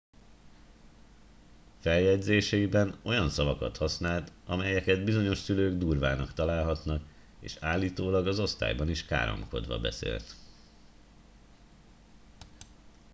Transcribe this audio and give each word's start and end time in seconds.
feljegyzéseiben 1.79 2.99
olyan 3.03 3.29
szavakat 3.29 3.77
használt 3.77 4.31
amelyeket 4.45 5.03
bizonyos 5.03 5.37
szülők 5.37 5.77
durvának 5.77 6.33
találhatnak 6.33 7.01
és 7.39 7.57
állítólag 7.59 8.27
az 8.27 8.39
osztályban 8.39 8.89
is 8.89 9.05
káromkodva 9.05 9.79
beszélt 9.79 10.35